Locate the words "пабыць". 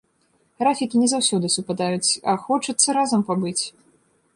3.31-3.61